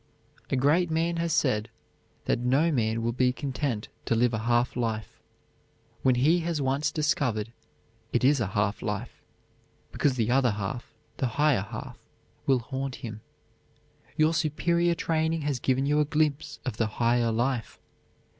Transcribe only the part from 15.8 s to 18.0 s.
you a glimpse of the higher life.